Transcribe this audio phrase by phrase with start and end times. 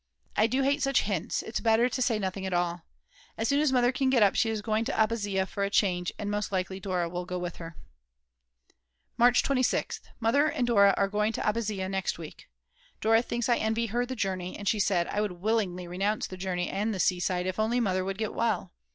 [0.35, 2.85] I do hate such hints, it's better to say nothing at all.
[3.37, 6.11] As soon as Mother can get up she is going to Abbazia for a change,
[6.17, 7.77] and most likely Dora will go with her.
[9.15, 10.01] March 26th.
[10.19, 12.49] Mother and Dora are going to Abbazzia next week.
[12.99, 16.35] Dora thinks I envy her the journey, and she said: "I would willingly renounce the
[16.35, 18.73] journey and the seaside if only Mother would get well.